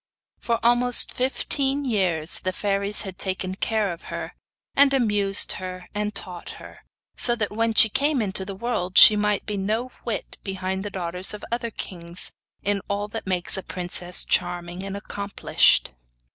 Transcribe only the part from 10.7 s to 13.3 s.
the daughters of other kings in all that